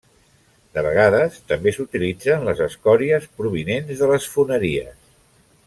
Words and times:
De 0.77 0.83
vegades 0.85 1.37
també 1.51 1.73
s'utilitzen 1.75 2.47
les 2.47 2.63
escòries 2.69 3.29
provinents 3.43 3.93
de 4.03 4.09
les 4.15 4.27
foneries. 4.39 4.99